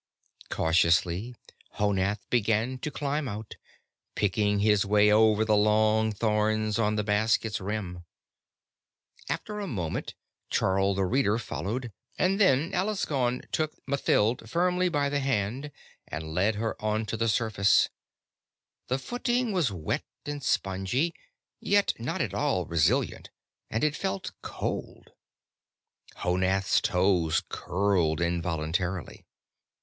[0.49, 1.35] Cautiously,
[1.75, 3.57] Honath began to climb out,
[4.15, 8.03] picking his way over the long thorns on the basket's rim.
[9.29, 10.15] After a moment,
[10.49, 15.69] Charl the Reader followed, and then Alaskon took Mathild firmly by the hand
[16.07, 17.89] and led her out onto the surface.
[18.87, 21.13] The footing was wet and spongy,
[21.59, 23.29] yet not at all resilient,
[23.69, 25.11] and it felt cold;
[26.15, 29.27] Honath's toes curled involuntarily.